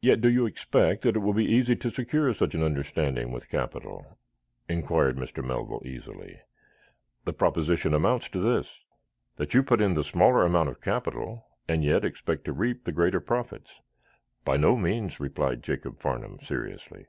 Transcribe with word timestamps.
"Yet 0.00 0.22
do 0.22 0.30
you 0.30 0.46
expect 0.46 1.02
that 1.02 1.16
it 1.16 1.18
will 1.18 1.34
be 1.34 1.44
easy 1.44 1.76
to 1.76 1.90
secure 1.90 2.32
such 2.32 2.54
an 2.54 2.62
understanding 2.62 3.30
with 3.30 3.50
capital?" 3.50 4.16
inquired 4.70 5.18
Mr. 5.18 5.44
Melville, 5.46 5.82
easily. 5.84 6.40
"The 7.26 7.34
proposition 7.34 7.92
amounts 7.92 8.30
to 8.30 8.40
this: 8.40 8.70
That 9.36 9.52
you 9.52 9.62
put 9.62 9.82
in 9.82 9.92
the 9.92 10.02
smaller 10.02 10.46
amount 10.46 10.70
of 10.70 10.80
capital, 10.80 11.44
and 11.68 11.84
yet 11.84 12.06
expect 12.06 12.46
to 12.46 12.54
reap 12.54 12.84
the 12.84 12.92
greater 12.92 13.20
profits." 13.20 13.68
"By 14.46 14.56
no 14.56 14.78
means," 14.78 15.20
replied 15.20 15.62
Jacob 15.62 16.00
Farnum, 16.00 16.38
seriously. 16.42 17.04